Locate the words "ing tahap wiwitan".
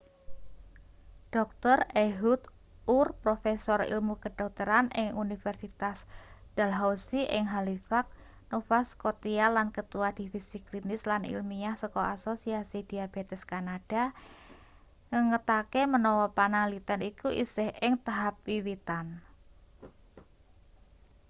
17.85-19.05